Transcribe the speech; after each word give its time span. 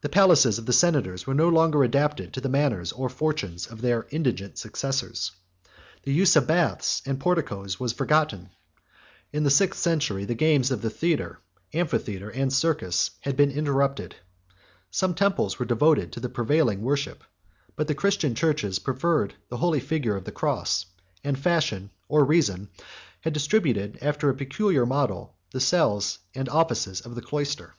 The 0.00 0.08
palaces 0.08 0.58
of 0.58 0.64
the 0.64 0.72
senators 0.72 1.26
were 1.26 1.34
no 1.34 1.50
longer 1.50 1.84
adapted 1.84 2.32
to 2.32 2.40
the 2.40 2.48
manners 2.48 2.92
or 2.92 3.10
fortunes 3.10 3.66
of 3.66 3.82
their 3.82 4.06
indigent 4.08 4.56
successors: 4.56 5.32
the 6.04 6.14
use 6.14 6.34
of 6.34 6.46
baths 6.46 7.00
32 7.00 7.10
and 7.10 7.20
porticos 7.20 7.78
was 7.78 7.92
forgotten: 7.92 8.48
in 9.30 9.44
the 9.44 9.50
sixth 9.50 9.80
century, 9.82 10.24
the 10.24 10.34
games 10.34 10.70
of 10.70 10.80
the 10.80 10.88
theatre, 10.88 11.40
amphitheatre, 11.74 12.30
and 12.30 12.50
circus, 12.54 13.10
had 13.20 13.36
been 13.36 13.50
interrupted: 13.50 14.16
some 14.90 15.12
temples 15.14 15.58
were 15.58 15.66
devoted 15.66 16.10
to 16.12 16.20
the 16.20 16.30
prevailing 16.30 16.80
worship; 16.80 17.22
but 17.76 17.86
the 17.86 17.94
Christian 17.94 18.34
churches 18.34 18.78
preferred 18.78 19.34
the 19.50 19.58
holy 19.58 19.80
figure 19.80 20.16
of 20.16 20.24
the 20.24 20.32
cross; 20.32 20.86
and 21.22 21.38
fashion, 21.38 21.90
or 22.08 22.24
reason, 22.24 22.70
had 23.20 23.34
distributed 23.34 23.98
after 24.00 24.30
a 24.30 24.34
peculiar 24.34 24.86
model 24.86 25.36
the 25.50 25.60
cells 25.60 26.20
and 26.34 26.48
offices 26.48 27.02
of 27.02 27.14
the 27.14 27.20
cloister. 27.20 27.74